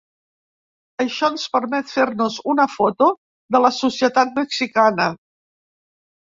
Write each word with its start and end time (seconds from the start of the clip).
Això 1.03 1.29
ens 1.33 1.43
permet 1.57 1.91
fer-nos 1.97 2.39
una 2.55 2.67
foto 2.77 3.11
de 3.57 3.63
la 3.67 3.73
societat 3.79 4.35
mexicana. 4.43 5.11